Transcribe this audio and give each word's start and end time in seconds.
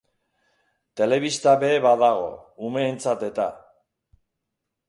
Telebista 1.01 1.53
be 1.63 1.69
badago, 1.85 2.25
umeentzat 2.71 3.29
eta. 3.31 3.49